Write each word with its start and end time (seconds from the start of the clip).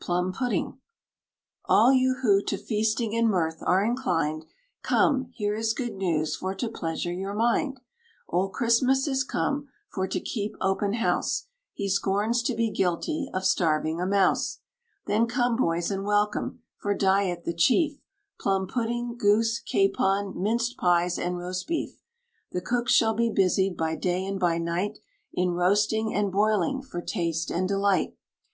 PLUM 0.00 0.32
PUDDING. 0.32 0.78
All 1.66 1.92
you 1.92 2.16
who 2.22 2.42
to 2.44 2.56
feasting 2.56 3.14
and 3.14 3.28
mirth 3.28 3.58
are 3.60 3.84
inclined, 3.84 4.46
Come, 4.82 5.26
here 5.34 5.54
is 5.54 5.74
good 5.74 5.92
news 5.96 6.34
for 6.34 6.54
to 6.54 6.70
pleasure 6.70 7.12
your 7.12 7.34
mind. 7.34 7.80
Old 8.26 8.54
Christmas 8.54 9.06
is 9.06 9.22
come, 9.22 9.68
for 9.92 10.08
to 10.08 10.18
keep 10.18 10.56
open 10.62 10.94
house: 10.94 11.48
He 11.74 11.90
scorns 11.90 12.42
to 12.44 12.54
be 12.54 12.70
guilty 12.70 13.28
of 13.34 13.44
starving 13.44 14.00
a 14.00 14.06
mouse. 14.06 14.60
Then 15.04 15.26
come, 15.26 15.56
boys, 15.56 15.90
and 15.90 16.04
welcome, 16.06 16.62
for 16.78 16.94
diet 16.94 17.44
the 17.44 17.52
chief, 17.52 18.00
Plum 18.40 18.66
pudding, 18.66 19.14
goose, 19.18 19.58
capon, 19.60 20.40
minced 20.42 20.78
pies, 20.78 21.18
and 21.18 21.36
roast 21.36 21.66
beef. 21.68 22.02
The 22.50 22.62
cooks 22.62 22.92
shall 22.94 23.12
be 23.12 23.28
busied, 23.28 23.76
by 23.76 23.96
day 23.96 24.24
and 24.24 24.40
by 24.40 24.56
night, 24.56 25.00
In 25.34 25.50
roasting 25.50 26.14
and 26.14 26.32
boiling, 26.32 26.80
for 26.80 27.02
taste 27.02 27.50
and 27.50 27.68
delight. 27.68 28.16